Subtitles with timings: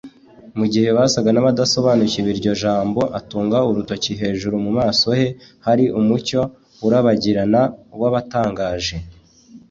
[0.57, 4.55] Mu gihe basaga n’abadasobanukiwe iryo jambo, atunga urutoki hejuru.
[4.65, 5.27] Mu maso he
[5.65, 6.41] hari umucyo
[6.85, 7.61] urabagirana
[8.01, 8.95] wabatangaje.